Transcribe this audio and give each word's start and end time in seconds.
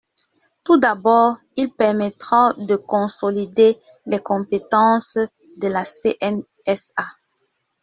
Tout 0.63 0.77
d’abord, 0.79 1.37
il 1.55 1.71
permettra 1.75 2.53
de 2.57 2.75
consolider 2.75 3.77
les 4.07 4.17
compétences 4.17 5.19
de 5.57 5.67
la 5.67 5.83
CNSA. 5.83 7.05